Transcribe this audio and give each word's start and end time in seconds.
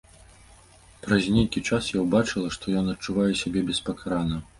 Праз 1.03 1.27
нейкі 1.35 1.61
час 1.69 1.89
я 1.91 1.99
ўбачыла, 2.05 2.47
што 2.57 2.73
ён 2.81 2.89
адчувае 2.95 3.29
сябе 3.43 3.65
беспакарана. 3.69 4.41